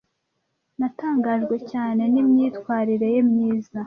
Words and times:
Natangajwe 0.79 1.55
cyane 1.71 2.01
n'imyitwarire 2.13 3.07
ye 3.15 3.21
myiza. 3.29 3.77